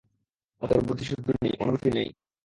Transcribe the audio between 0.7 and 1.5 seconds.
বুদ্ধিশুদ্ধি